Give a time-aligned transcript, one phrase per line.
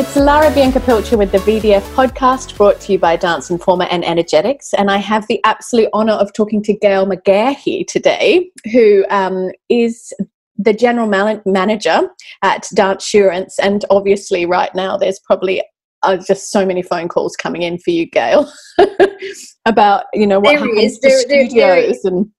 [0.00, 4.02] it's Lara Bianca Pilcher with the VDF podcast brought to you by Dance Informa and
[4.02, 4.72] Energetiks.
[4.78, 9.50] And I have the absolute honour of talking to Gail McGeachy here today, who um,
[9.68, 10.14] is
[10.56, 12.08] the general man- manager
[12.40, 13.56] at Dancesurance.
[13.60, 15.62] And obviously, right now, there's probably
[16.02, 18.50] uh, just so many phone calls coming in for you, Gail,
[19.66, 20.98] about you know what there happens is.
[21.00, 22.30] to there, studios there, and.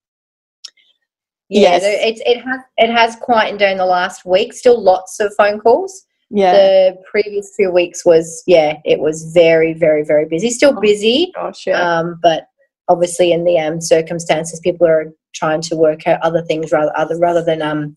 [1.50, 1.84] Yeah, yes.
[1.84, 4.52] it, it has it has quietened down the last week.
[4.54, 6.08] Still lots of phone calls.
[6.34, 6.54] Yeah.
[6.54, 10.50] The previous few weeks was yeah, it was very very very busy.
[10.50, 11.32] Still oh, busy.
[11.36, 11.80] Gosh, yeah.
[11.82, 12.46] Um, but
[12.88, 17.18] obviously in the um, circumstances, people are trying to work out other things rather other
[17.18, 17.96] rather than um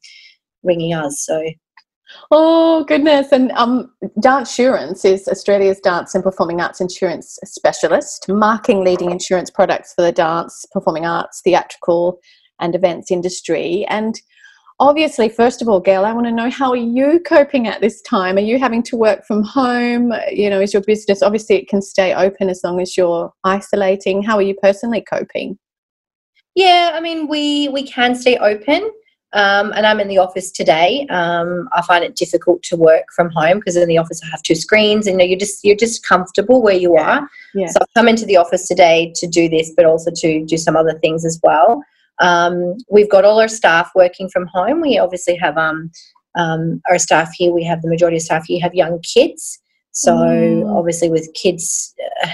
[0.62, 1.24] ringing us.
[1.24, 1.45] So.
[2.30, 3.32] Oh goodness!
[3.32, 3.90] And um,
[4.21, 10.12] Dancesurance is Australia's dance and performing arts insurance specialist, marking leading insurance products for the
[10.12, 12.21] dance, performing arts, theatrical,
[12.60, 13.85] and events industry.
[13.88, 14.21] And
[14.80, 18.03] obviously first of all gail i want to know how are you coping at this
[18.03, 21.69] time are you having to work from home you know is your business obviously it
[21.69, 25.57] can stay open as long as you're isolating how are you personally coping
[26.57, 28.91] yeah i mean we we can stay open
[29.35, 31.09] um, and I'm in the office today.
[31.11, 34.43] Um, I find it difficult to work from home because in the office I have
[34.43, 37.29] two screens, and you know, you're just you're just comfortable where you are.
[37.52, 37.67] Yeah.
[37.67, 40.77] So I've come into the office today to do this, but also to do some
[40.77, 41.83] other things as well.
[42.20, 44.80] Um, we've got all our staff working from home.
[44.80, 45.90] We obviously have um,
[46.37, 47.52] um, our staff here.
[47.52, 49.59] We have the majority of staff here have young kids.
[49.93, 50.76] So mm.
[50.76, 52.29] obviously, with kids, uh,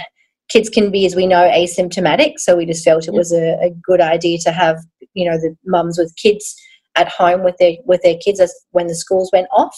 [0.48, 2.38] kids can be, as we know, asymptomatic.
[2.38, 4.78] So we just felt it was a, a good idea to have
[5.14, 6.54] you know the mums with kids
[6.96, 9.76] at home with their with their kids as when the schools went off.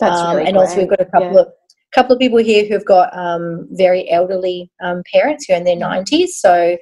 [0.00, 0.62] That's um, really and great.
[0.62, 1.40] also we've got a couple yeah.
[1.40, 1.48] of
[1.94, 5.76] couple of people here who've got um, very elderly um, parents who are in their
[5.76, 6.36] nineties.
[6.36, 6.76] So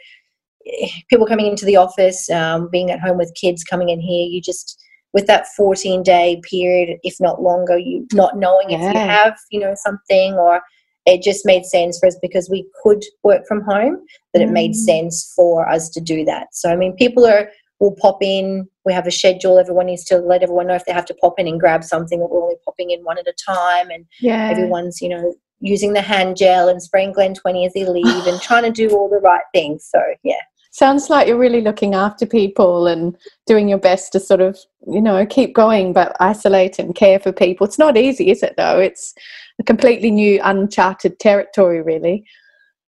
[1.09, 4.41] people coming into the office, um, being at home with kids coming in here, you
[4.41, 8.78] just with that 14 day period, if not longer, you not knowing yeah.
[8.89, 10.61] if you have, you know, something or
[11.05, 13.99] it just made sense for us because we could work from home
[14.33, 14.49] that mm.
[14.49, 14.77] it made mm.
[14.77, 16.49] sense for us to do that.
[16.53, 17.49] So I mean people are
[17.81, 20.93] will pop in, we have a schedule, everyone needs to let everyone know if they
[20.93, 23.91] have to pop in and grab something we're only popping in one at a time
[23.91, 24.49] and yeah.
[24.49, 28.41] everyone's, you know, using the hand gel and spraying Glen 20 as they leave and
[28.41, 29.84] trying to do all the right things.
[29.91, 30.41] So yeah
[30.72, 33.16] sounds like you're really looking after people and
[33.47, 37.31] doing your best to sort of you know keep going but isolate and care for
[37.31, 37.66] people.
[37.66, 38.81] It's not easy is it though?
[38.81, 39.15] It's
[39.61, 42.25] a completely new uncharted territory really.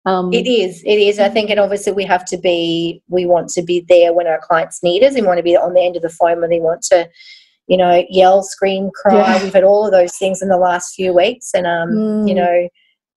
[0.07, 0.83] Um, it is.
[0.85, 1.19] It is.
[1.19, 4.41] I think and obviously we have to be we want to be there when our
[4.41, 5.15] clients need us.
[5.15, 7.09] And want to be on the end of the phone when they want to
[7.67, 9.37] you know yell scream cry.
[9.37, 9.43] Yeah.
[9.43, 12.29] we've had all of those things in the last few weeks and um mm.
[12.29, 12.69] you know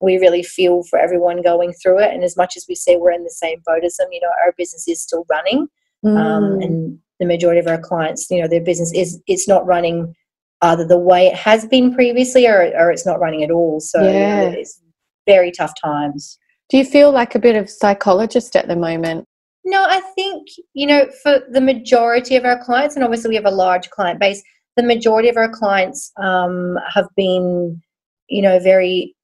[0.03, 2.13] we really feel for everyone going through it.
[2.13, 4.31] And as much as we say we're in the same boat as them, you know,
[4.45, 5.69] our business is still running.
[6.05, 6.19] Um, mm.
[6.19, 10.15] Um, and the majority of our clients, you know, their business is it's not running
[10.63, 13.81] either the way it has been previously or, or it's not running at all.
[13.81, 14.49] So yeah.
[14.49, 14.81] it's
[15.27, 16.39] very tough times.
[16.69, 19.27] Do you feel like a bit of psychologist at the moment?
[19.65, 23.45] No, I think, you know, for the majority of our clients, and obviously we have
[23.45, 24.43] a large client base,
[24.77, 27.81] the majority of our clients um, have been,
[28.29, 29.15] you know, very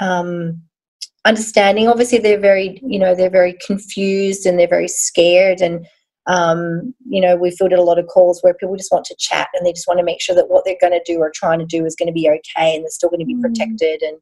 [0.00, 0.62] um,
[1.24, 1.88] understanding.
[1.88, 5.60] Obviously, they're very, you know, they're very confused and they're very scared.
[5.60, 5.86] And,
[6.26, 9.48] um, you know, we fielded a lot of calls where people just want to chat
[9.54, 11.58] and they just want to make sure that what they're going to do or trying
[11.58, 13.42] to do is going to be okay and they're still going to be mm.
[13.42, 14.02] protected.
[14.02, 14.18] And,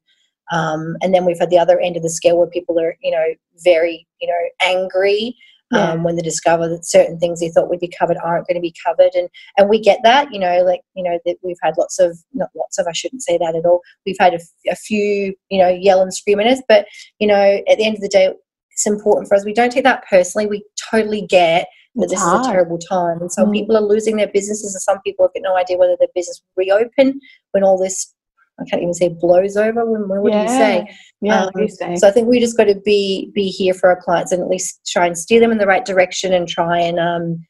[0.50, 3.10] um, and then we've had the other end of the scale where people are, you
[3.10, 3.24] know,
[3.64, 5.36] very, you know, angry
[5.72, 5.90] yeah.
[5.90, 8.60] um, when they discover that certain things they thought would be covered aren't going to
[8.60, 9.14] be covered.
[9.14, 12.18] And and we get that, you know, like you know that we've had lots of
[12.32, 13.80] not lots of I shouldn't say that at all.
[14.06, 14.40] We've had a,
[14.70, 16.86] a few, you know, yell and scream at us, but
[17.18, 18.32] you know, at the end of the day,
[18.70, 19.44] it's important for us.
[19.44, 20.46] We don't take that personally.
[20.46, 22.40] We totally get that this hard.
[22.40, 23.20] is a terrible time.
[23.20, 23.52] And so mm.
[23.52, 26.40] people are losing their businesses, and some people have got no idea whether their business
[26.56, 27.20] will reopen
[27.52, 28.14] when all this
[28.60, 29.84] I can't even say blows over.
[29.84, 30.46] When, what yeah.
[30.46, 30.96] do you say?
[31.20, 31.96] Yeah, um, you say?
[31.96, 34.48] So I think we just got to be be here for our clients and at
[34.48, 37.46] least try and steer them in the right direction and try and um,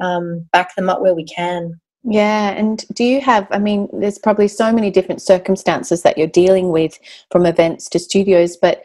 [0.00, 1.78] um, back them up where we can.
[2.08, 3.48] Yeah, and do you have?
[3.50, 6.98] I mean, there's probably so many different circumstances that you're dealing with,
[7.30, 8.56] from events to studios.
[8.56, 8.82] But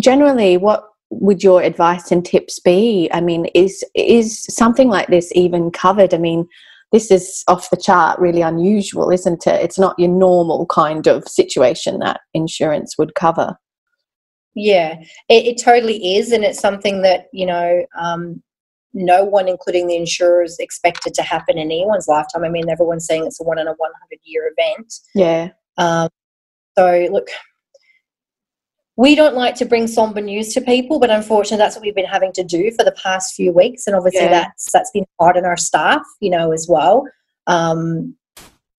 [0.00, 3.10] generally, what would your advice and tips be?
[3.12, 6.14] I mean, is is something like this even covered?
[6.14, 6.48] I mean,
[6.92, 9.62] this is off the chart, really unusual, isn't it?
[9.62, 13.56] It's not your normal kind of situation that insurance would cover.
[14.54, 18.42] Yeah, it, it totally is, and it's something that you know um,
[18.92, 22.44] no one, including the insurers, expected to happen in anyone's lifetime.
[22.44, 24.94] I mean, everyone's saying it's a one in a one hundred year event.
[25.14, 25.48] Yeah.
[25.78, 26.10] Um,
[26.76, 27.28] so look,
[28.96, 32.04] we don't like to bring somber news to people, but unfortunately, that's what we've been
[32.04, 34.28] having to do for the past few weeks, and obviously, yeah.
[34.28, 37.06] that's that's been hard on our staff, you know, as well,
[37.46, 38.14] um,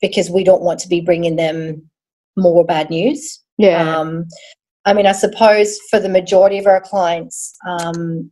[0.01, 1.89] because we don't want to be bringing them
[2.37, 3.39] more bad news.
[3.57, 3.97] Yeah.
[3.97, 4.25] Um,
[4.85, 8.31] I mean, I suppose for the majority of our clients, um,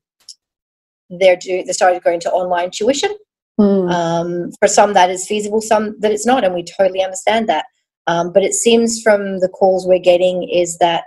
[1.10, 3.16] they're do they started going to online tuition.
[3.60, 3.92] Mm.
[3.92, 5.62] Um, for some, that is feasible.
[5.62, 7.66] Some that it's not, and we totally understand that.
[8.08, 11.06] Um, but it seems from the calls we're getting is that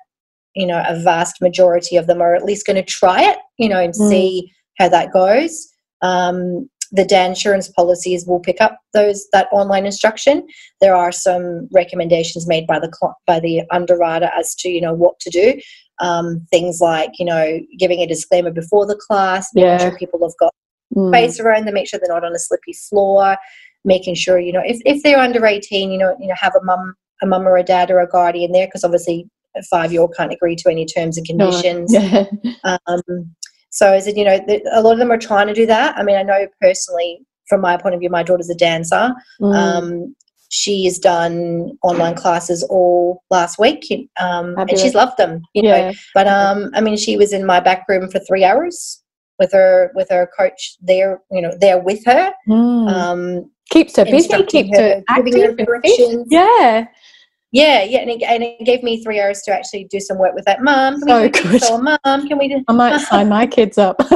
[0.55, 3.69] you know a vast majority of them are at least going to try it, you
[3.69, 4.09] know, and Mm.
[4.09, 5.69] see how that goes.
[6.03, 10.47] Um, the Dancesurance policies will pick up those that online instruction.
[10.81, 12.93] There are some recommendations made by the
[13.27, 15.61] by the underwriter as to you know what to do.
[16.01, 19.79] Um, things like you know giving a disclaimer before the class, making Yeah.
[19.79, 20.53] sure people have got
[20.95, 21.09] Mm.
[21.11, 23.37] space around them, make sure they're not on a slippy floor,
[23.85, 26.63] making sure you know if, if they're under eighteen, you know you know have a
[26.65, 30.01] mum a mum or a dad or a guardian there because obviously a five year
[30.03, 31.51] old can't agree to any terms and No.
[31.51, 31.93] conditions.
[31.93, 32.25] Yeah.
[32.65, 33.03] Um,
[33.71, 34.39] so is it you know
[34.73, 35.97] a lot of them are trying to do that.
[35.97, 39.13] I mean I know personally from my point of view, my daughter's a dancer.
[39.41, 39.55] Mm.
[39.55, 40.17] Um,
[40.51, 43.85] she's done online classes all last week,
[44.21, 45.43] um, and she's loved them.
[45.53, 49.03] You know, but um, I mean, she was in my back room for three hours
[49.39, 51.21] with her with her coach there.
[51.31, 52.93] You know, there with her, Mm.
[52.93, 55.67] um, keeps her busy, keeps her her, giving her active.
[55.67, 56.27] directions.
[56.31, 56.87] Yeah.
[57.55, 60.35] Yeah, yeah, and it, and it gave me three hours to actually do some work
[60.35, 60.61] with that.
[60.61, 61.01] mom.
[61.01, 61.63] can do good.
[61.71, 62.65] Or can we do?
[62.67, 63.97] I might sign my kids up.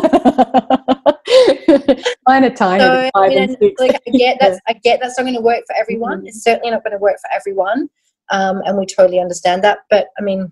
[2.27, 3.81] Mine are tiny, So I mean, and six.
[3.81, 6.23] like I get that's I get that's not going to work for everyone.
[6.23, 6.27] Mhm.
[6.27, 7.89] It's certainly not going to work for everyone,
[8.31, 9.79] um, and we totally understand that.
[9.89, 10.51] But I mean,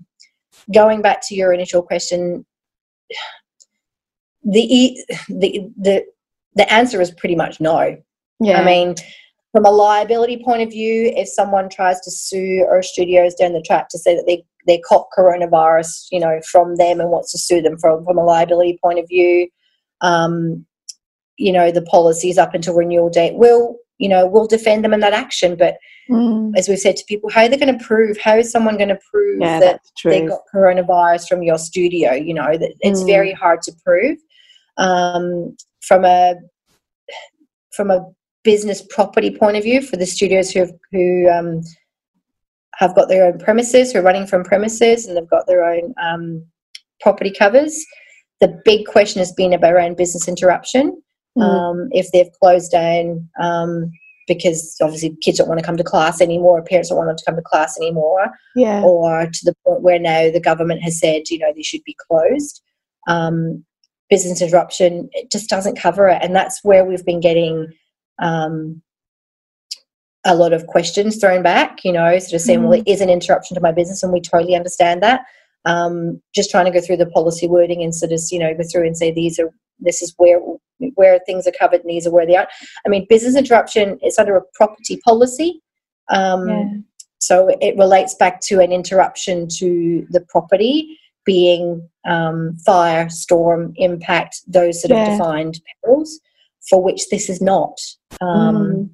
[0.73, 2.47] going back to your initial question,
[4.44, 4.97] the
[5.29, 6.05] the the
[6.55, 7.97] the answer is pretty much no.
[8.39, 8.61] yeah.
[8.61, 8.94] I mean,
[9.52, 13.62] from a liability point of view, if someone tries to sue our studios down the
[13.62, 17.38] track to say that they they caught coronavirus, you know, from them and wants to
[17.38, 19.48] sue them from from a liability point of view,
[20.00, 20.66] um,
[21.37, 25.00] you know, the policies up until renewal date will you know will defend them in
[25.00, 25.56] that action.
[25.56, 25.76] But
[26.08, 26.52] Mm.
[26.56, 28.16] as we've said to people, how are they going to prove?
[28.16, 32.12] How is someone going to prove yeah, that they got coronavirus from your studio.
[32.12, 33.06] You know that it's Mm.
[33.06, 34.16] very hard to prove.
[34.78, 36.37] Um, from a
[37.72, 38.06] from a
[38.46, 41.60] business property point of view, for the studios who have, who um,
[42.76, 45.93] have got their own premises, who are running from premises, and they've got their own
[46.00, 46.46] um,
[47.00, 47.84] property covers.
[48.40, 51.02] The big question has been about around business interruption.
[51.37, 51.43] Mm.
[51.43, 53.90] Um, if they've closed down um,
[54.28, 57.25] because obviously kids don't want to come to class anymore, parents don't want them to
[57.26, 58.82] come to class anymore, yeah.
[58.82, 61.96] or to the point where now the government has said, you know, they should be
[62.08, 62.62] closed.
[63.08, 63.64] Um,
[64.08, 66.22] business interruption, it just doesn't cover it.
[66.22, 67.66] And that's where we've been getting
[68.21, 68.83] um,
[70.25, 73.09] a lot of questions thrown back, you know, sort of saying, well, it is an
[73.11, 75.23] interruption to my business, and we totally understand that.
[75.65, 78.63] Um, just trying to go through the policy wording and sort of, you know, go
[78.71, 80.41] through and say these are this is where
[80.95, 82.49] where things are covered and these are where they are.
[82.85, 85.61] I mean, business interruption is under a property policy.
[86.09, 86.65] Um, yeah.
[87.19, 94.41] so it relates back to an interruption to the property being um, fire, storm, impact,
[94.47, 95.03] those sort Yeah.
[95.03, 96.21] of defined perils,
[96.69, 97.79] for which this is not.
[98.21, 98.91] Um, Mm.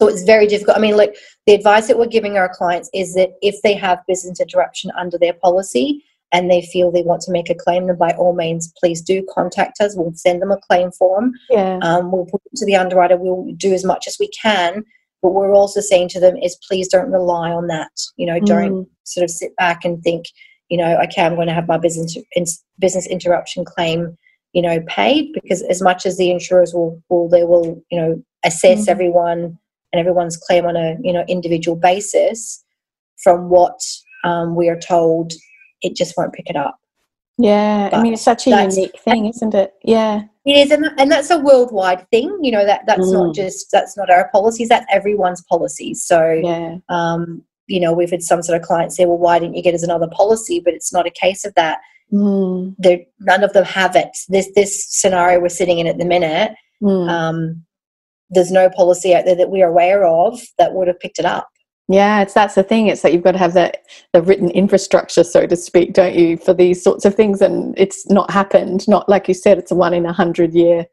[0.00, 0.76] So it's very difficult.
[0.76, 4.00] I mean, like the advice that we're giving our clients is that if they have
[4.08, 7.96] business interruption under their policy and they feel they want to make a claim, then
[7.96, 9.94] by all means, please do contact us.
[9.96, 11.32] We'll send them a claim form.
[11.48, 11.78] Yeah.
[11.82, 13.16] Um, we'll put it to the underwriter.
[13.16, 14.84] We'll do as much as we can.
[15.22, 17.92] But we're also saying to them is please don't rely on that.
[18.16, 18.86] You know, don't Mm.
[19.04, 20.26] sort of sit back and think,
[20.70, 22.18] you know, okay, I'm going to have my business
[22.80, 24.18] business interruption claim,
[24.54, 28.22] you know, paid because as much as the insurers will, will they will, you know,
[28.44, 28.88] assess Mhm.
[28.88, 29.58] everyone
[29.92, 32.64] and everyone's claim on a you know individual basis.
[33.22, 33.78] From what
[34.24, 35.32] um, we are told,
[35.82, 36.78] it just won't pick it up.
[37.38, 37.90] Yeah.
[37.92, 39.74] I mean, it's such a unique thing, isn't it?
[39.82, 40.22] Yeah.
[40.44, 42.38] It is, and, and that's a worldwide thing.
[42.42, 43.12] You know that that's Mm.
[43.12, 44.68] not just that's not our policies.
[44.68, 46.04] That's everyone's policies.
[46.04, 46.76] So Yeah.
[46.88, 49.74] um, you know, we've had some sort of clients say, "Well, why didn't you get
[49.74, 51.78] us another policy?" But it's not a case of that.
[52.12, 52.74] Mm.
[52.78, 54.10] They're, none of them have it.
[54.28, 57.08] This this scenario we're sitting in at the minute, Mm.
[57.08, 57.64] um,
[58.30, 61.48] there's no policy out there that we're aware of that would have picked it up.
[61.88, 62.86] Yeah, it's that's the thing.
[62.88, 63.78] It's that you've got to have that
[64.12, 67.40] the written infrastructure, so to speak, don't you, for these sorts of things?
[67.42, 68.88] And it's not happened.
[68.88, 70.86] Not like you said, it's a one in a hundred year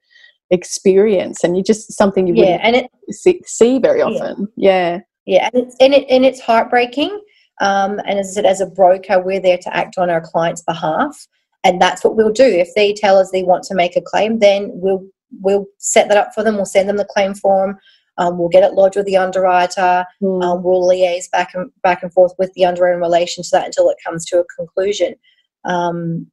[0.50, 4.48] experience, and you just something you Yeah, wouldn't and it see, see very often.
[4.58, 7.22] Yeah, yeah, and it's and it and it's heartbreaking.
[7.62, 10.64] Um, and as I said, as a broker, we're there to act on our clients'
[10.64, 11.28] behalf,
[11.64, 12.44] and that's what we'll do.
[12.44, 15.06] If they tell us they want to make a claim, then we'll
[15.40, 16.56] we'll set that up for them.
[16.56, 17.78] We'll send them the claim form.
[18.18, 20.06] Um, we'll get it lodged with the underwriter.
[20.22, 20.44] Mm.
[20.44, 23.66] Um, we'll liaise back and back and forth with the underwriter in relation to that
[23.66, 25.16] until it comes to a conclusion.
[25.64, 26.28] Um,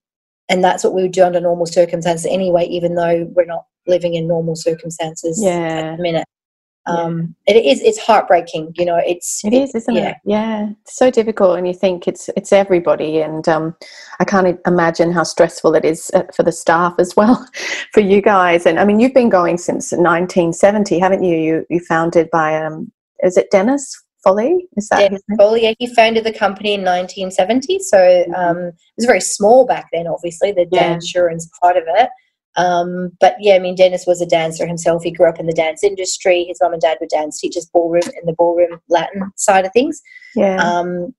[0.49, 4.15] and that's what we would do under normal circumstances anyway, even though we're not living
[4.15, 5.93] in normal circumstances Yeah.
[5.93, 6.27] at the minute.
[6.89, 7.55] Um, yeah.
[7.55, 10.11] it is it's heartbreaking you know it's it is isn't yeah.
[10.11, 13.75] it yeah it's so difficult and you think it's it's everybody and um,
[14.21, 17.47] i can't imagine how stressful it is uh, for the staff as well
[17.93, 21.81] for you guys and i mean you've been going since 1970 haven't you you, you
[21.81, 22.91] founded by um
[23.23, 24.67] is it dennis Foley?
[24.77, 25.63] Is that Dennis Foley?
[25.63, 27.79] Yeah, he founded the company in 1970.
[27.81, 28.35] So mm-hmm.
[28.35, 30.95] um, it was very small back then, obviously, the yeah.
[30.95, 32.11] insurance part of it.
[32.59, 35.05] Um, but yeah, I mean, Dennis was a dancer himself.
[35.05, 36.45] He grew up in the dance industry.
[36.45, 40.03] His mum and dad were dance teachers, ballroom in the ballroom Latin side of things.
[40.35, 40.57] Yeah.
[40.57, 41.15] Um,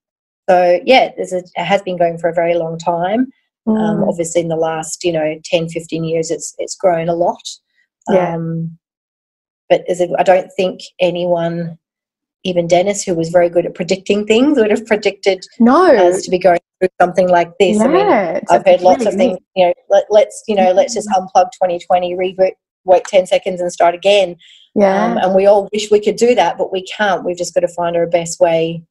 [0.50, 3.27] so yeah, a, it has been going for a very long time.
[3.67, 3.79] Um, mm.
[3.79, 7.41] Um, obviously, in the last you know 10, 15 years, it's it's grown a lot.
[8.10, 8.36] Yeah.
[8.36, 8.77] Um,
[9.69, 11.77] but it, I don't think anyone,
[12.43, 16.31] even Dennis, who was very good at predicting things, would have predicted no us to
[16.31, 17.77] be going through something like this.
[17.77, 19.38] Yeah, I mean, I've heard lots of things.
[19.55, 19.74] You know,
[20.10, 22.51] let, us you know, let's just unplug 2020, reboot,
[22.86, 24.38] wait 10 seconds, and start again.
[24.75, 27.25] Yeah, um, and we all wish we could do that, but we can't.
[27.25, 28.84] We've just got to find our best way,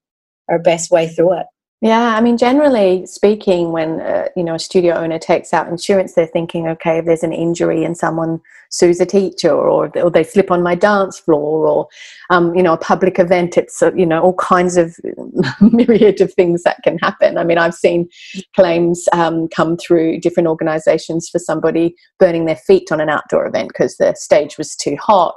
[0.49, 1.47] our best way through it.
[1.81, 6.15] Yeah, I mean, generally speaking, when uh, you know a studio owner takes out insurance,
[6.15, 10.25] they're thinking, okay, if there's an injury and someone sues a teacher, or, or they
[10.25, 11.89] slip on my dance floor, or
[12.31, 14.97] um, you know, a public event, it's you know all kinds of
[15.61, 17.39] myriad of things that can happen.
[17.39, 18.09] I mean, I've seen
[18.57, 23.69] claims um, come through different organisations for somebody burning their feet on an outdoor event
[23.69, 25.37] because the stage was too hot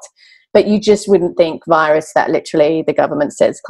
[0.53, 3.61] but you just wouldn't think virus that literally the government says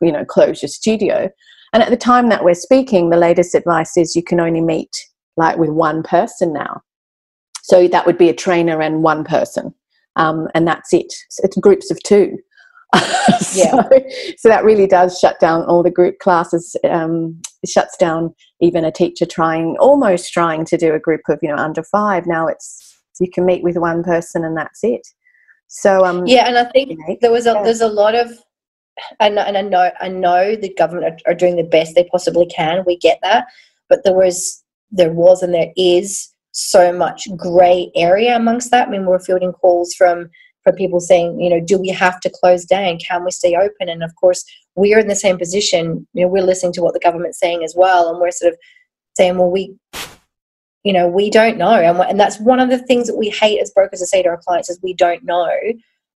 [0.00, 1.28] you know close your studio
[1.72, 4.90] and at the time that we're speaking, the latest advice is you can only meet
[5.36, 6.82] like with one person now.
[7.62, 9.74] So that would be a trainer and one person,
[10.16, 11.12] um, and that's it.
[11.30, 12.38] So it's groups of two.
[13.40, 13.82] so, yeah.
[14.38, 16.74] so that really does shut down all the group classes.
[16.88, 21.48] Um, shuts down even a teacher trying, almost trying to do a group of you
[21.48, 22.26] know under five.
[22.26, 25.06] Now it's you can meet with one person and that's it.
[25.66, 27.62] So um, yeah, and I think there was a yeah.
[27.62, 28.30] there's a lot of
[29.20, 32.46] and, and I know I know the government are, are doing the best they possibly
[32.46, 32.84] can.
[32.86, 33.46] We get that,
[33.88, 38.88] but there was there was and there is so much grey area amongst that.
[38.88, 40.30] I mean, we're fielding calls from
[40.64, 42.98] from people saying, you know, do we have to close down?
[42.98, 43.88] Can we stay open?
[43.88, 46.06] And of course, we're in the same position.
[46.12, 48.58] You know, we're listening to what the government's saying as well, and we're sort of
[49.16, 49.74] saying, well, we,
[50.84, 53.60] you know, we don't know, and and that's one of the things that we hate
[53.60, 55.50] as brokers to say to our clients is we don't know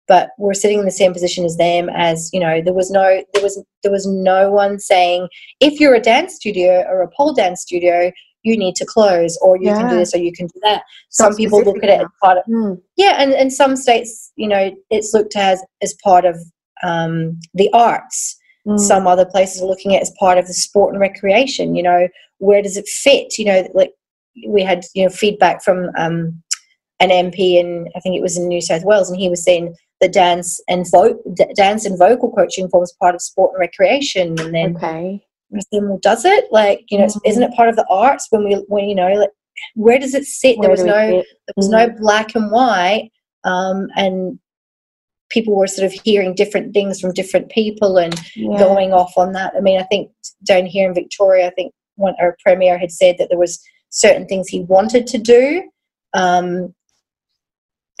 [0.08, 3.22] but we're sitting in the same position as them as you know there was no
[3.32, 5.28] there was there was no one saying
[5.60, 8.10] if you're a dance studio or a pole dance studio
[8.42, 9.78] you need to close or you yeah.
[9.78, 12.38] can do this or you can do that some people look at it as part
[12.38, 12.80] of mm.
[12.96, 16.36] yeah and in some states you know it's looked as as part of
[16.82, 18.78] um, the arts mm.
[18.78, 22.08] some other places are looking at as part of the sport and recreation you know
[22.38, 23.92] where does it fit you know like
[24.48, 26.42] we had you know feedback from um,
[27.02, 29.74] an MP in I think it was in New South Wales, and he was saying
[30.02, 31.22] the dance and vo-
[31.54, 34.38] dance and vocal coaching forms part of sport and recreation.
[34.40, 35.24] And then, okay,
[35.70, 36.46] then well, does it?
[36.50, 37.26] Like, you know, mm-hmm.
[37.30, 38.26] isn't it part of the arts?
[38.30, 39.30] When we, when you know, like,
[39.74, 40.58] where does it sit?
[40.58, 40.92] Where there was no,
[41.22, 41.26] sit?
[41.46, 41.92] there was mm-hmm.
[41.92, 43.10] no black and white,
[43.44, 44.38] um, and
[45.30, 48.58] people were sort of hearing different things from different people and yeah.
[48.58, 49.54] going off on that.
[49.56, 50.10] I mean, I think
[50.44, 54.26] down here in Victoria, I think one our premier had said that there was certain
[54.26, 55.62] things he wanted to do.
[56.12, 56.74] Um,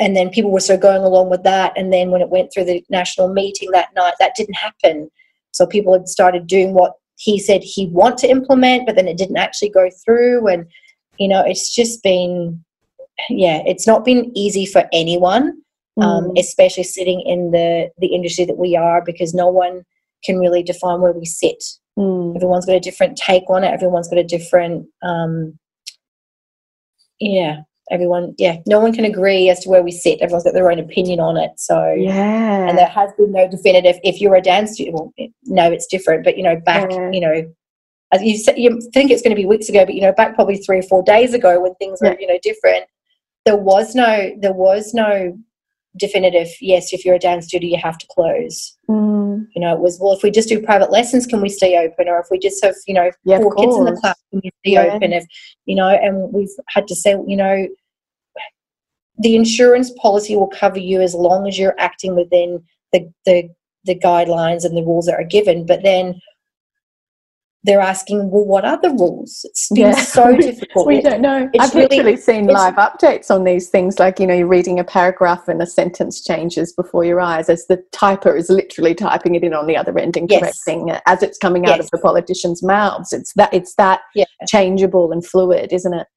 [0.00, 1.72] and then people were sort of going along with that.
[1.76, 5.10] And then when it went through the national meeting that night that didn't happen.
[5.52, 9.18] So people had started doing what he said he want to implement but then it
[9.18, 10.48] didn't actually go through.
[10.48, 10.66] And
[11.18, 12.64] you know it's just been
[13.28, 15.62] yeah it's not been easy for anyone
[16.00, 16.28] um, mm.
[16.30, 19.84] um, especially sitting in the the industry that we are because no one
[20.24, 21.62] can really define where we sit.
[21.98, 22.34] Mm.
[22.34, 23.74] everyone's got a different take on it.
[23.74, 25.58] Everyone's got a different um,
[27.20, 30.20] yeah everyone yeah no one can agree as to where we sit.
[30.20, 31.52] Everyone's got their own opinion on it.
[31.56, 32.68] So yeah.
[32.68, 35.12] and there has been no definitive if you're a dance student well,
[35.44, 37.10] no it's different but you know back yeah.
[37.10, 37.52] you know
[38.12, 40.58] as you, you think it's going to be weeks ago but you know back probably
[40.58, 42.84] three or four days ago when things were you know different
[43.44, 45.36] there was no there was no
[45.96, 48.76] definitive yes if you're a dance studio you have to close.
[48.88, 49.46] Mm.
[49.54, 52.08] you know it was well if we just do private lessons can we stay open?
[52.08, 54.50] Or if we just have you know yeah, four kids in the class can we
[54.64, 54.94] stay yeah.
[54.94, 55.12] open?
[55.12, 55.24] If
[55.66, 57.66] you know and we've had to say you know
[59.18, 63.48] the insurance policy will cover you as long as you're acting within the the,
[63.84, 65.66] the guidelines and the rules that are given.
[65.66, 66.20] But then
[67.64, 69.42] they're asking, well, what are the rules?
[69.44, 69.92] It's been yeah.
[69.92, 70.86] so difficult.
[70.86, 71.48] we don't know.
[71.60, 74.84] I've really, literally seen live updates on these things, like you know, you're reading a
[74.84, 79.44] paragraph and a sentence changes before your eyes, as the typer is literally typing it
[79.44, 81.02] in on the other end and correcting yes.
[81.06, 81.84] as it's coming out yes.
[81.84, 83.12] of the politicians' mouths.
[83.12, 84.24] It's that it's that yeah.
[84.48, 86.08] changeable and fluid, isn't it?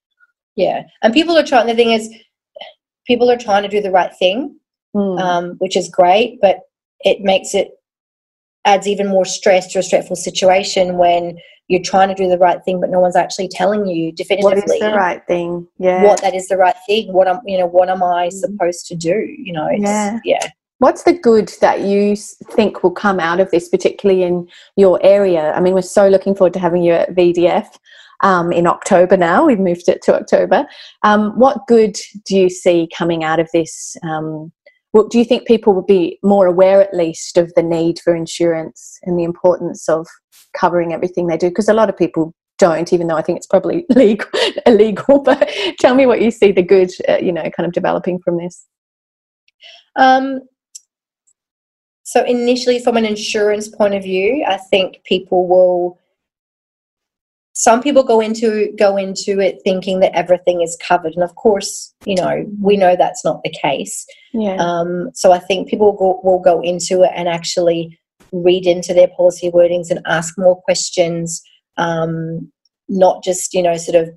[0.56, 1.68] Yeah, and people are trying.
[1.68, 2.10] The thing is,
[3.06, 4.58] people are trying to do the right thing,
[4.96, 5.20] mm.
[5.20, 6.62] um, which is great, but
[7.02, 7.70] it makes it
[8.66, 12.64] adds even more stress to a stressful situation when you're trying to do the right
[12.64, 16.22] thing but no one's actually telling you definitively what is the right thing yeah what
[16.22, 18.38] that is the right thing what i'm you know what am i mm-hmm.
[18.38, 20.48] supposed to do you know yeah yeah
[20.80, 22.18] What's the good that you
[22.52, 25.54] think will come out of this, particularly in your area?
[25.54, 27.66] I mean, we're so looking forward to having you at VDF
[28.22, 29.46] um, in October now.
[29.46, 30.68] We've moved it to October.
[31.04, 31.96] Um, what good
[32.26, 33.96] do you see coming out of this?
[34.04, 34.52] Um,
[34.96, 38.16] well, do you think people will be more aware, at least, of the need for
[38.16, 40.08] insurance and the importance of
[40.58, 41.50] covering everything they do?
[41.50, 44.30] Because a lot of people don't, even though I think it's probably legal,
[44.66, 45.20] illegal.
[45.20, 48.38] But tell me what you see the good, uh, you know, kind of developing from
[48.38, 48.68] this.
[49.98, 50.40] Um,
[52.04, 56.00] so initially, from an insurance point of view, I think people will.
[57.58, 61.94] Some people go into go into it thinking that everything is covered, and of course,
[62.06, 64.06] you know we know that's not the case.
[64.34, 64.58] Yeah.
[64.58, 67.98] Um, so I think people will go, will go into it and actually
[68.34, 71.42] read into their policy wordings and ask more questions,
[71.78, 72.52] um,
[72.90, 74.10] not just you know sort of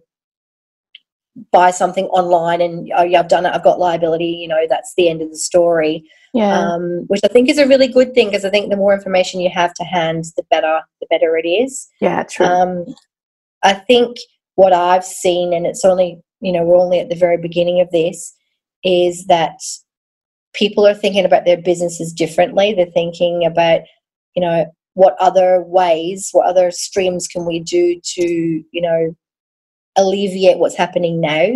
[1.53, 4.95] buy something online and oh yeah I've done it I've got liability you know that's
[4.97, 6.05] the end of the story
[6.35, 6.59] yeah.
[6.59, 9.41] Um, which I think is a really good thing because I think the more information
[9.41, 12.85] you have to hand the better the better it is yeah true um,
[13.63, 14.17] I think
[14.55, 17.91] what I've seen and it's only you know we're only at the very beginning of
[17.91, 18.35] this
[18.85, 19.59] is that
[20.55, 23.83] people are thinking about their businesses differently they're thinking about
[24.35, 28.23] you know what other ways what other streams can we do to
[28.73, 29.15] you know
[29.97, 31.49] alleviate what's happening now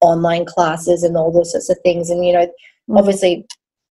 [0.00, 2.46] online classes and all those sorts of things and you know
[2.88, 2.98] mm.
[2.98, 3.44] obviously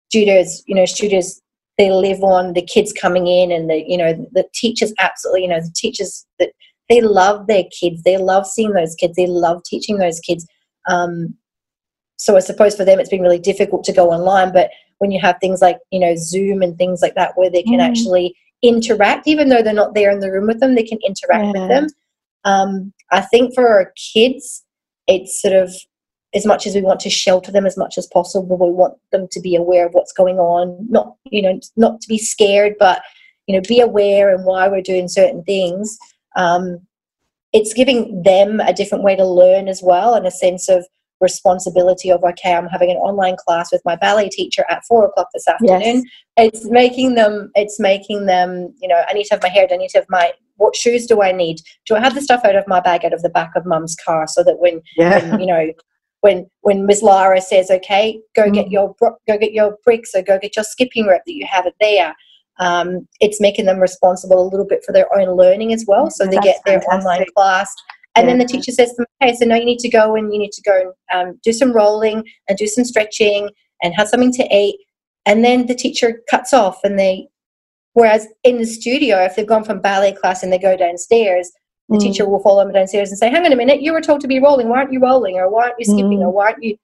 [0.10, 1.42] studios you know studios
[1.78, 5.50] they live on the kids coming in and the you know the teachers absolutely you
[5.50, 6.52] know the teachers that
[6.90, 10.46] they love their kids they love seeing those kids they love teaching those kids
[10.90, 11.34] um,
[12.18, 14.70] so i suppose for them it's been really difficult to go online but
[15.00, 17.80] when you have things like you know zoom and things like that where they can
[17.80, 17.88] mm.
[17.88, 21.46] actually interact even though they're not there in the room with them they can interact
[21.46, 21.62] yeah.
[21.62, 21.88] with them
[22.46, 24.64] um, I think for our kids,
[25.08, 25.74] it's sort of
[26.34, 29.28] as much as we want to shelter them as much as possible, we want them
[29.32, 30.78] to be aware of what's going on.
[30.90, 33.02] Not you know not to be scared, but
[33.48, 35.98] you know be aware and why we're doing certain things.
[36.36, 36.80] Um,
[37.52, 40.86] it's giving them a different way to learn as well, and a sense of
[41.24, 45.28] responsibility of okay i'm having an online class with my ballet teacher at four o'clock
[45.34, 46.06] this afternoon yes.
[46.38, 49.78] it's making them it's making them you know i need to have my hair i
[49.78, 52.58] need to have my what shoes do i need do i have the stuff out
[52.58, 55.32] of my bag out of the back of mum's car so that when, yeah.
[55.32, 55.72] when you know
[56.20, 57.02] when when Ms.
[57.02, 58.54] Lara says, "Okay, go mm.
[58.54, 61.66] get your go get your bricks or go get your skipping rope that you have
[61.66, 62.16] it there,"
[62.60, 66.10] um, it's making them responsible a little bit for their own learning as well.
[66.10, 67.06] So they That's get their fantastic.
[67.06, 67.74] online class
[68.16, 68.32] and yeah.
[68.32, 70.40] then the teacher says to them, okay, so now you need to go and you
[70.40, 73.50] need to go and um, do some rolling and do some stretching
[73.82, 74.78] and have something to eat.
[75.26, 77.28] And then the teacher cuts off and they,
[77.94, 81.52] whereas in the studio, if they've gone from ballet class and they go downstairs,
[81.90, 82.02] the mm.
[82.02, 84.28] teacher will follow them downstairs and say, hang on a minute, you were told to
[84.28, 84.70] be rolling.
[84.70, 85.38] Why aren't you rolling?
[85.38, 86.20] Or why aren't you skipping?
[86.20, 86.26] Mm.
[86.26, 86.78] Or why aren't you,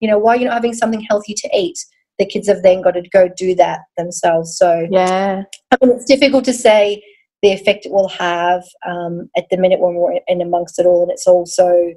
[0.00, 1.78] you know, why are you not having something healthy to eat?
[2.18, 4.56] The kids have then got to go do that themselves.
[4.56, 5.42] So, yeah.
[5.70, 7.02] I mean, it's difficult to say
[7.42, 11.02] the effect it will have um, at the minute when we're in amongst it all.
[11.02, 11.92] And it's also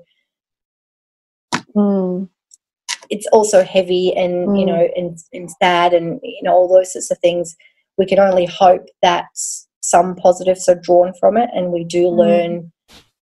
[1.75, 2.29] mm.
[3.09, 4.59] it's also heavy and mm.
[4.59, 7.55] you know and, and sad and you know all those sorts of things.
[7.97, 9.25] We can only hope that
[9.81, 12.17] some positives are drawn from it, and we do mm.
[12.17, 12.71] learn.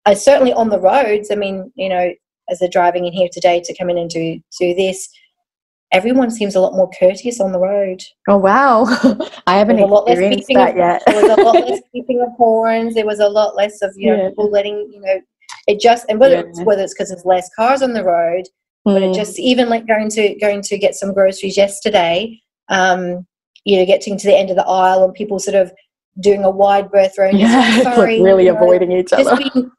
[0.06, 1.30] Uh, certainly on the roads.
[1.30, 2.10] I mean, you know,
[2.48, 5.08] as they're driving in here today to come in and do do this,
[5.92, 8.02] everyone seems a lot more courteous on the road.
[8.28, 8.84] Oh wow,
[9.46, 11.02] I haven't experienced that of, yet.
[11.06, 12.94] there was a lot less keeping of horns.
[12.94, 14.28] There was a lot less of you know yeah.
[14.30, 15.20] people letting you know
[15.66, 16.42] it just and whether yeah.
[16.46, 18.44] it's whether it's because there's less cars on the road,
[18.86, 18.94] mm.
[18.94, 19.12] but it hmm.
[19.14, 22.40] just even like going to going to get some groceries yesterday.
[22.68, 23.26] Um,
[23.64, 25.72] you know, getting to the end of the aisle and people sort of
[26.20, 27.38] doing a wide berth round.
[27.38, 29.36] Yeah, sorry, like really you know, avoiding each other.
[29.36, 29.70] Being,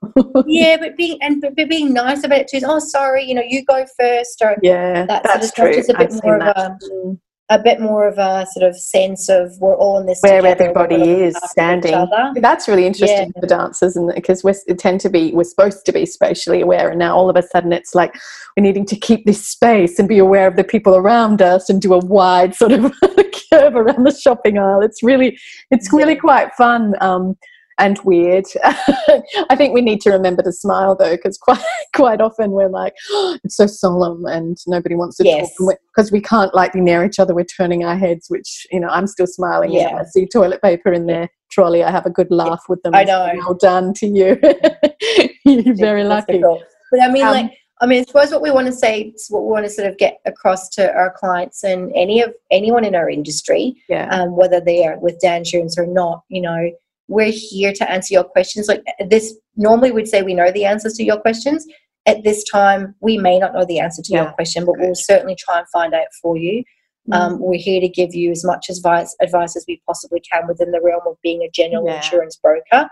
[0.47, 2.61] yeah, but being and but being nice about it too.
[2.63, 4.41] Oh, sorry, you know, you go first.
[4.41, 5.95] Or yeah, that that's sort of true.
[5.95, 7.19] A bit I've more of a, mm.
[7.49, 10.95] A bit more of a sort of sense of we're all in this where everybody
[10.95, 12.07] is standing.
[12.35, 13.39] That's really interesting yeah.
[13.39, 16.99] for dancers, and because we tend to be we're supposed to be spatially aware, and
[16.99, 18.13] now all of a sudden it's like
[18.55, 21.81] we're needing to keep this space and be aware of the people around us and
[21.81, 22.93] do a wide sort of
[23.51, 24.81] curve around the shopping aisle.
[24.81, 25.37] It's really
[25.71, 26.93] it's really quite fun.
[27.01, 27.35] Um,
[27.79, 28.45] and weird.
[28.63, 31.63] I think we need to remember to smile though, because quite
[31.95, 35.53] quite often we're like, oh, it's so solemn and nobody wants to yes.
[35.55, 37.33] talk because we can't like be near each other.
[37.33, 39.71] We're turning our heads, which you know I'm still smiling.
[39.71, 41.83] Yeah, I see toilet paper in their trolley.
[41.83, 42.93] I have a good laugh with them.
[42.93, 43.31] I know.
[43.37, 44.39] Well done to you.
[45.45, 46.39] You're very lucky.
[46.39, 49.43] But I mean, um, like I mean, I suppose what we want to say, what
[49.43, 52.93] we want to sort of get across to our clients and any of anyone in
[52.93, 54.09] our industry, yeah.
[54.09, 56.71] um, whether they are with Dancesurance or not, you know,
[57.09, 58.67] we're here to answer your questions.
[58.67, 61.65] Like this, normally we'd say we know the answers to your questions.
[62.05, 64.23] At this time, we may not know the answer to Yeah.
[64.23, 66.63] your question, but we'll certainly try and find out for you.
[67.09, 67.15] Mm.
[67.15, 70.71] Um, we're here to give you as much advice, advice as we possibly can within
[70.71, 71.95] the realm of being a general Yeah.
[71.97, 72.87] insurance broker.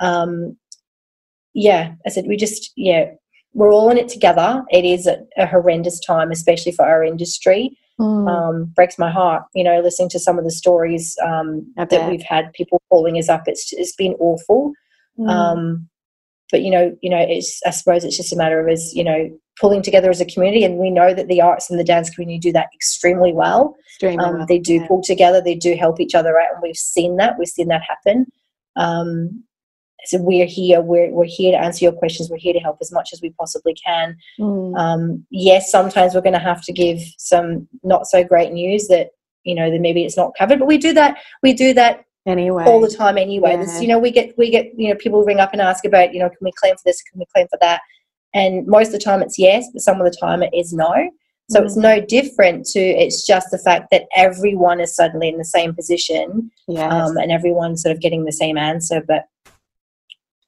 [0.00, 0.58] Um,
[1.54, 3.12] yeah, I said we just yeah,
[3.54, 4.62] we're all in it together.
[4.70, 7.78] It is a, a horrendous time, especially for our industry.
[8.00, 8.28] Mm.
[8.28, 12.24] Um, breaks my heart, you know, listening to some of the stories um, that we've
[12.24, 13.44] had people calling us up.
[13.46, 14.72] It's it's been awful.
[15.16, 15.30] Mm.
[15.30, 15.88] Um,
[16.50, 19.04] but you know, you know, it's I suppose it's just a matter of us, you
[19.04, 19.30] know,
[19.60, 22.38] pulling together as a community, and we know that the arts and the dance community
[22.38, 23.76] do that extremely well.
[23.86, 24.86] Extremely Um, well, they do yeah.
[24.88, 27.38] pull together, they do help each other out, and we've seen that.
[27.38, 28.26] We've seen that happen.
[28.76, 29.44] Um,
[30.06, 30.80] so we're here.
[30.80, 32.30] We're we're here to answer your questions.
[32.30, 34.16] We're here to help as much as we possibly can.
[34.38, 34.76] Mm.
[34.78, 39.10] Um, yes, sometimes we're going to have to give some not so great news that
[39.44, 41.18] you know that maybe it's not covered, but we do that.
[41.42, 42.64] We do that anyway.
[42.64, 43.56] all the time anyway.
[43.56, 43.80] This, Yeah.
[43.80, 46.20] you know, we get we get you know people ring up and ask about you
[46.20, 47.02] know can we claim for this?
[47.02, 47.80] Can we claim for that?
[48.34, 50.92] And most of the time it's yes, but some of the time it is no.
[51.50, 51.82] So it's Mm.
[51.82, 56.50] no different to it's just the fact that everyone is suddenly in the same position
[56.68, 56.90] Yes.
[56.90, 59.02] um, and everyone's sort of getting the same answer.
[59.06, 59.24] But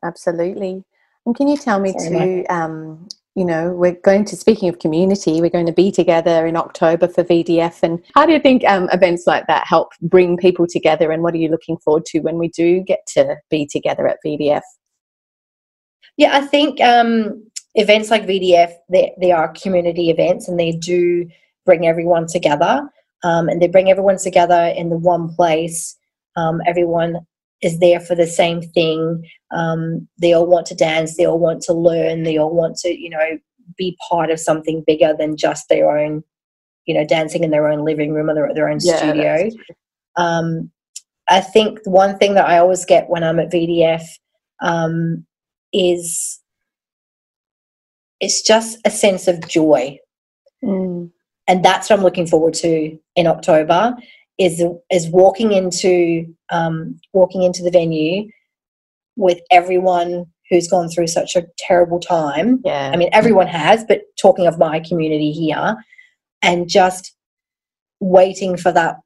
[0.04, 0.84] Absolutely.
[1.24, 4.78] And can you tell me Sorry, too, um, you know, we're going to, speaking of
[4.78, 7.82] community, we're going to be together in October for VDF.
[7.82, 11.10] And how do you think um, events like that help bring people together?
[11.10, 14.18] And what are you looking forward to when we do get to be together at
[14.24, 14.62] VDF?
[16.16, 21.28] Yeah, I think um, events like VDF, they, they are community events and they do
[21.66, 22.88] bring everyone together.
[23.22, 25.96] Um, and they bring everyone together in the one place.
[26.36, 27.26] Um, everyone
[27.62, 29.22] is there for the same thing.
[29.50, 31.16] Um, they all want to dance.
[31.16, 32.22] They all want to learn.
[32.24, 33.38] They all want to, you know,
[33.76, 36.22] be part of something bigger than just their own,
[36.86, 39.50] you know, dancing in their own living room or their, their own studio
[40.16, 40.70] um,
[41.28, 44.02] I think one thing that I always get when I'm at VDF
[44.62, 45.26] um,
[45.72, 46.40] is
[48.20, 49.98] it's just a sense of joy,
[50.64, 51.10] Mm.
[51.46, 53.94] and that's what I'm looking forward to in October.
[54.38, 58.28] Is is walking into um, walking into the venue
[59.16, 62.60] with everyone who's gone through such a terrible time.
[62.64, 62.90] Yeah.
[62.92, 65.76] I mean, everyone has, but talking of my community here,
[66.42, 67.14] and just
[67.98, 68.96] waiting for that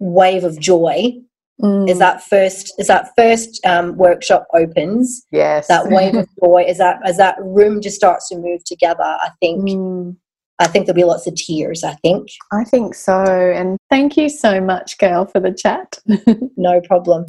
[0.00, 1.12] wave of joy
[1.60, 1.90] Mm.
[1.90, 5.66] is that first is that first um, workshop opens yes.
[5.66, 9.30] that wave of joy is that as that room just starts to move together i
[9.40, 10.16] think Mm.
[10.60, 12.30] I think there'll be lots of tears, I think.
[12.50, 13.22] I think so.
[13.22, 15.98] And thank you so much, Gail, for the chat.
[16.56, 17.26] no problem.